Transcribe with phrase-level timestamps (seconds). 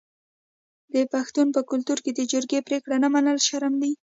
[0.93, 3.91] د پښتنو په کلتور کې د جرګې پریکړه نه منل شرم دی.